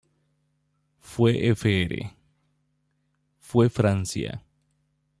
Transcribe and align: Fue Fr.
Fue 0.97 1.51
Fr. 1.53 2.09